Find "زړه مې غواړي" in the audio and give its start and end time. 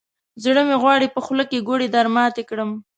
0.43-1.07